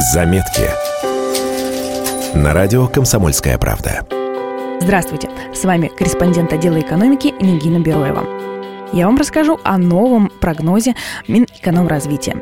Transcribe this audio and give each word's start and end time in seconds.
Заметки. 0.00 0.62
На 2.32 2.54
радио 2.54 2.86
«Комсомольская 2.86 3.58
правда». 3.58 4.06
Здравствуйте, 4.80 5.28
с 5.52 5.64
вами 5.64 5.88
корреспондент 5.88 6.52
отдела 6.52 6.78
экономики 6.78 7.34
Нигина 7.40 7.80
Бероева. 7.80 8.24
Я 8.92 9.06
вам 9.06 9.16
расскажу 9.16 9.58
о 9.64 9.76
новом 9.76 10.30
прогнозе 10.40 10.94
Минэкономразвития. 11.26 12.40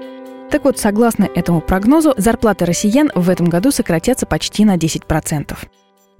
Так 0.50 0.64
вот, 0.64 0.78
согласно 0.78 1.30
этому 1.34 1.62
прогнозу, 1.62 2.12
зарплаты 2.18 2.66
россиян 2.66 3.10
в 3.14 3.30
этом 3.30 3.46
году 3.46 3.70
сократятся 3.70 4.26
почти 4.26 4.66
на 4.66 4.76
10%. 4.76 5.56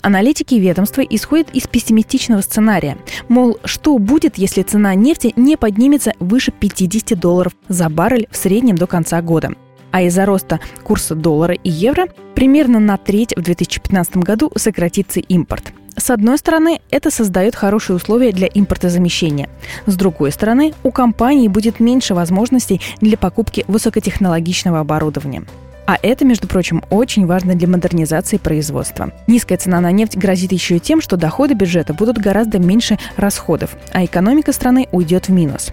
Аналитики 0.00 0.54
ведомства 0.54 1.02
исходят 1.02 1.50
из 1.50 1.66
пессимистичного 1.66 2.40
сценария. 2.40 2.96
Мол, 3.28 3.58
что 3.66 3.98
будет, 3.98 4.38
если 4.38 4.62
цена 4.62 4.94
нефти 4.94 5.34
не 5.36 5.58
поднимется 5.58 6.14
выше 6.18 6.50
50 6.50 7.20
долларов 7.20 7.52
за 7.68 7.90
баррель 7.90 8.26
в 8.30 8.38
среднем 8.38 8.76
до 8.76 8.86
конца 8.86 9.20
года– 9.20 9.52
а 9.90 10.02
из-за 10.02 10.26
роста 10.26 10.60
курса 10.84 11.14
доллара 11.14 11.54
и 11.54 11.70
евро 11.70 12.06
примерно 12.34 12.80
на 12.80 12.96
треть 12.96 13.34
в 13.36 13.42
2015 13.42 14.18
году 14.18 14.52
сократится 14.56 15.20
импорт. 15.20 15.72
С 15.96 16.10
одной 16.10 16.36
стороны, 16.36 16.80
это 16.90 17.10
создает 17.10 17.56
хорошие 17.56 17.96
условия 17.96 18.30
для 18.30 18.48
импортозамещения. 18.52 19.48
С 19.86 19.96
другой 19.96 20.30
стороны, 20.30 20.74
у 20.82 20.91
компании 20.91 21.48
будет 21.48 21.80
меньше 21.80 22.14
возможностей 22.14 22.82
для 23.00 23.16
покупки 23.16 23.64
высокотехнологичного 23.66 24.80
оборудования. 24.80 25.44
А 25.86 25.96
это, 26.02 26.24
между 26.24 26.48
прочим, 26.48 26.82
очень 26.91 27.27
важно 27.27 27.55
для 27.55 27.68
модернизации 27.68 28.36
производства. 28.38 29.12
Низкая 29.27 29.56
цена 29.56 29.80
на 29.80 29.92
нефть 29.92 30.16
грозит 30.16 30.52
еще 30.52 30.77
и 30.77 30.80
тем, 30.80 31.00
что 31.00 31.16
доходы 31.16 31.55
бюджета 31.55 31.94
будут 31.94 32.18
гораздо 32.18 32.58
меньше 32.58 32.98
расходов, 33.16 33.77
а 33.92 34.05
экономика 34.05 34.52
страны 34.52 34.88
уйдет 34.92 35.28
в 35.28 35.32
минус 35.32 35.72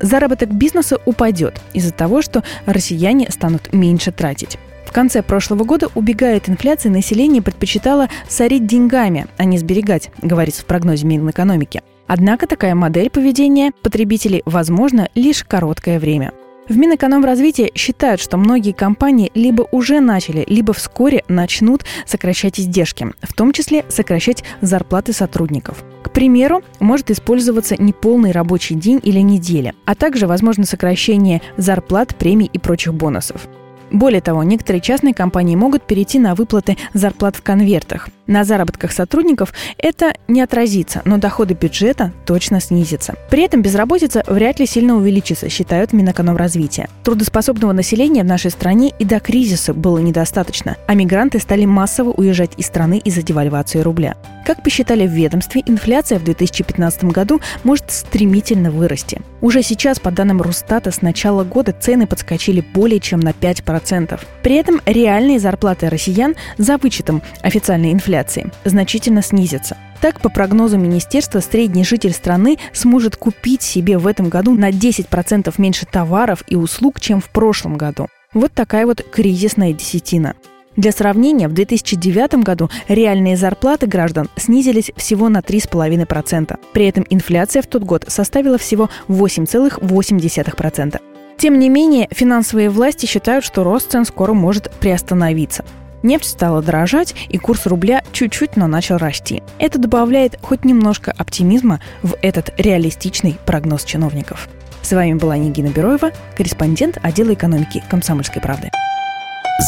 заработок 0.00 0.50
бизнеса 0.50 0.98
упадет 1.04 1.60
из-за 1.72 1.92
того, 1.92 2.22
что 2.22 2.42
россияне 2.66 3.30
станут 3.30 3.72
меньше 3.72 4.12
тратить. 4.12 4.58
В 4.86 4.92
конце 4.92 5.22
прошлого 5.22 5.64
года, 5.64 5.88
убегая 5.94 6.38
от 6.38 6.48
инфляции, 6.48 6.88
население 6.88 7.42
предпочитало 7.42 8.08
сорить 8.26 8.66
деньгами, 8.66 9.26
а 9.36 9.44
не 9.44 9.58
сберегать, 9.58 10.10
говорится 10.22 10.62
в 10.62 10.64
прогнозе 10.64 11.06
Минэкономики. 11.06 11.82
Однако 12.06 12.46
такая 12.46 12.74
модель 12.74 13.10
поведения 13.10 13.72
потребителей 13.82 14.42
возможна 14.46 15.10
лишь 15.14 15.44
короткое 15.44 15.98
время. 15.98 16.32
В 16.68 16.76
Минэкономразвитии 16.76 17.72
считают, 17.74 18.20
что 18.20 18.36
многие 18.36 18.72
компании 18.72 19.30
либо 19.34 19.66
уже 19.72 20.00
начали, 20.00 20.44
либо 20.46 20.72
вскоре 20.72 21.24
начнут 21.28 21.84
сокращать 22.06 22.58
издержки, 22.60 23.12
в 23.22 23.32
том 23.34 23.52
числе 23.52 23.84
сокращать 23.88 24.44
зарплаты 24.60 25.12
сотрудников. 25.12 25.82
Примеру, 26.18 26.64
может 26.80 27.12
использоваться 27.12 27.80
неполный 27.80 28.32
рабочий 28.32 28.74
день 28.74 28.98
или 29.04 29.20
неделя, 29.20 29.76
а 29.84 29.94
также 29.94 30.26
возможно 30.26 30.64
сокращение 30.64 31.42
зарплат, 31.56 32.16
премий 32.16 32.50
и 32.52 32.58
прочих 32.58 32.92
бонусов. 32.92 33.46
Более 33.92 34.20
того, 34.20 34.42
некоторые 34.42 34.82
частные 34.82 35.14
компании 35.14 35.54
могут 35.54 35.84
перейти 35.84 36.18
на 36.18 36.34
выплаты 36.34 36.76
зарплат 36.92 37.36
в 37.36 37.42
конвертах. 37.42 38.08
На 38.28 38.44
заработках 38.44 38.92
сотрудников 38.92 39.54
это 39.78 40.12
не 40.28 40.42
отразится, 40.42 41.00
но 41.06 41.16
доходы 41.16 41.54
бюджета 41.54 42.12
точно 42.26 42.60
снизятся. 42.60 43.14
При 43.30 43.42
этом 43.42 43.62
безработица 43.62 44.22
вряд 44.26 44.60
ли 44.60 44.66
сильно 44.66 44.96
увеличится, 44.96 45.48
считают 45.48 45.94
Минэкономразвития. 45.94 46.90
Трудоспособного 47.04 47.72
населения 47.72 48.22
в 48.22 48.26
нашей 48.26 48.50
стране 48.50 48.92
и 48.98 49.06
до 49.06 49.18
кризиса 49.18 49.72
было 49.72 49.96
недостаточно, 49.96 50.76
а 50.86 50.94
мигранты 50.94 51.38
стали 51.38 51.64
массово 51.64 52.10
уезжать 52.10 52.50
из 52.58 52.66
страны 52.66 53.00
из-за 53.02 53.22
девальвации 53.22 53.80
рубля. 53.80 54.14
Как 54.44 54.62
посчитали 54.62 55.06
в 55.06 55.10
ведомстве, 55.10 55.62
инфляция 55.64 56.18
в 56.18 56.24
2015 56.24 57.04
году 57.04 57.40
может 57.64 57.90
стремительно 57.90 58.70
вырасти. 58.70 59.22
Уже 59.40 59.62
сейчас, 59.62 60.00
по 60.00 60.10
данным 60.10 60.42
Росстата, 60.42 60.90
с 60.90 61.00
начала 61.00 61.44
года 61.44 61.72
цены 61.72 62.06
подскочили 62.06 62.62
более 62.74 63.00
чем 63.00 63.20
на 63.20 63.30
5%. 63.30 64.20
При 64.42 64.56
этом 64.56 64.80
реальные 64.84 65.38
зарплаты 65.38 65.88
россиян 65.88 66.34
за 66.58 66.76
вычетом 66.76 67.22
официальной 67.42 67.92
инфляции 67.92 68.17
значительно 68.64 69.22
снизятся. 69.22 69.76
Так, 70.00 70.20
по 70.20 70.28
прогнозам 70.28 70.82
министерства, 70.82 71.40
средний 71.40 71.84
житель 71.84 72.12
страны 72.12 72.58
сможет 72.72 73.16
купить 73.16 73.62
себе 73.62 73.98
в 73.98 74.06
этом 74.06 74.28
году 74.28 74.54
на 74.54 74.70
10% 74.70 75.52
меньше 75.58 75.86
товаров 75.86 76.44
и 76.46 76.54
услуг, 76.54 77.00
чем 77.00 77.20
в 77.20 77.30
прошлом 77.30 77.76
году. 77.76 78.06
Вот 78.32 78.52
такая 78.52 78.86
вот 78.86 79.02
кризисная 79.02 79.72
десятина. 79.72 80.34
Для 80.76 80.92
сравнения, 80.92 81.48
в 81.48 81.54
2009 81.54 82.36
году 82.44 82.70
реальные 82.86 83.36
зарплаты 83.36 83.88
граждан 83.88 84.28
снизились 84.36 84.92
всего 84.96 85.28
на 85.28 85.38
3,5%. 85.38 86.56
При 86.72 86.86
этом 86.86 87.04
инфляция 87.10 87.62
в 87.62 87.66
тот 87.66 87.82
год 87.82 88.04
составила 88.06 88.58
всего 88.58 88.88
8,8%. 89.08 91.00
Тем 91.36 91.58
не 91.58 91.68
менее, 91.68 92.08
финансовые 92.12 92.70
власти 92.70 93.06
считают, 93.06 93.44
что 93.44 93.64
рост 93.64 93.90
цен 93.90 94.04
скоро 94.04 94.34
может 94.34 94.70
приостановиться. 94.78 95.64
Нефть 96.02 96.30
стала 96.30 96.62
дорожать, 96.62 97.14
и 97.28 97.38
курс 97.38 97.66
рубля 97.66 98.02
чуть-чуть, 98.12 98.56
но 98.56 98.66
начал 98.66 98.98
расти. 98.98 99.42
Это 99.58 99.78
добавляет 99.78 100.38
хоть 100.42 100.64
немножко 100.64 101.12
оптимизма 101.16 101.80
в 102.02 102.14
этот 102.22 102.52
реалистичный 102.58 103.36
прогноз 103.44 103.84
чиновников. 103.84 104.48
С 104.82 104.92
вами 104.92 105.14
была 105.14 105.36
Нигина 105.36 105.68
Бероева, 105.68 106.12
корреспондент 106.36 106.98
отдела 107.02 107.34
экономики 107.34 107.82
«Комсомольской 107.90 108.40
правды». 108.40 108.70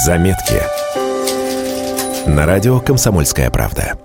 Заметки. 0.05 0.63
На 2.27 2.47
радио 2.47 2.81
«Комсомольская 2.81 3.51
правда». 3.51 4.01